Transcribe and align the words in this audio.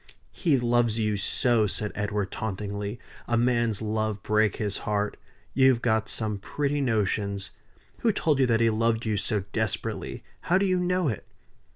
"He 0.31 0.57
loves 0.57 0.97
you 0.97 1.15
so!" 1.15 1.67
said 1.67 1.91
Edward, 1.93 2.31
tauntingly. 2.31 2.97
"A 3.27 3.37
man's 3.37 3.83
love 3.83 4.23
break 4.23 4.55
his 4.55 4.79
heart! 4.79 5.15
You've 5.53 5.83
got 5.83 6.09
some 6.09 6.39
pretty 6.39 6.81
notions! 6.81 7.51
Who 7.99 8.11
told 8.11 8.39
you 8.39 8.47
that 8.47 8.61
he 8.61 8.71
loved 8.71 9.05
you 9.05 9.15
so 9.15 9.43
desperately? 9.53 10.23
How 10.41 10.57
do 10.57 10.65
you 10.65 10.79
know 10.79 11.07
it?" 11.07 11.27